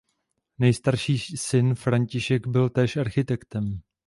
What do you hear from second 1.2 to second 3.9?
syn František byl též architektem.